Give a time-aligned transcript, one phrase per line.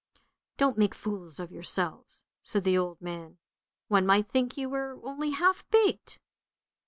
[0.57, 3.37] "Don't make fools of yourselves," said the old man;"
[3.87, 6.19] one might think you were only half baked."